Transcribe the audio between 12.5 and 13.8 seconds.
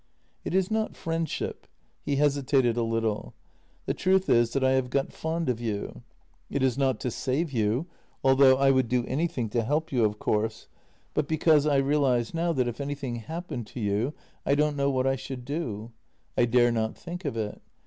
that if anything happened to